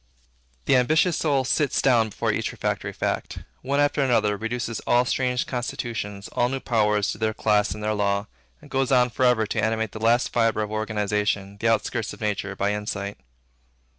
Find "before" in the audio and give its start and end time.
2.09-2.31